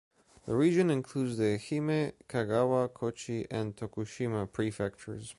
The 0.47 0.55
region 0.55 0.89
includes 0.89 1.37
the 1.37 1.59
Ehime, 1.59 2.13
Kagawa, 2.27 2.91
Kochi 2.91 3.45
and 3.51 3.75
Tokushima 3.75 4.51
prefectures. 4.51 5.29